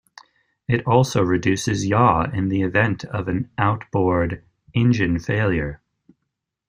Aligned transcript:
It 0.67 0.81
also 0.87 1.21
reduces 1.21 1.85
yaw 1.85 2.23
in 2.31 2.49
the 2.49 2.63
event 2.63 3.05
of 3.05 3.27
an 3.27 3.51
outboard 3.59 4.43
engine 4.73 5.19
failure. 5.19 5.79